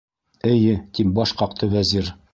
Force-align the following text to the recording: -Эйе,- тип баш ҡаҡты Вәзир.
-Эйе,- 0.53 0.73
тип 1.01 1.13
баш 1.21 1.37
ҡаҡты 1.43 1.71
Вәзир. 1.77 2.15